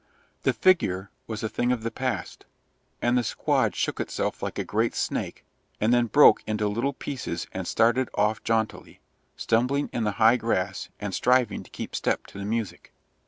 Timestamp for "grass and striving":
10.37-11.61